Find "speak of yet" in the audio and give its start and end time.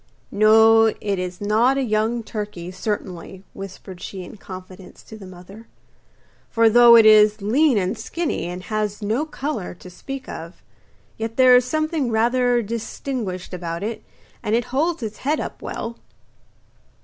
9.91-11.37